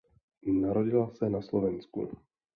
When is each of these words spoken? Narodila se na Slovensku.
Narodila 0.61 1.11
se 1.13 1.29
na 1.29 1.41
Slovensku. 1.49 1.99